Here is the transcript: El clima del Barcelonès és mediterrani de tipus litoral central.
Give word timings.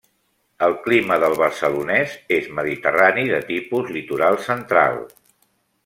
El 0.67 0.71
clima 0.85 1.17
del 1.23 1.35
Barcelonès 1.41 2.15
és 2.39 2.49
mediterrani 2.61 3.29
de 3.35 3.43
tipus 3.53 3.93
litoral 3.99 4.43
central. 4.51 5.03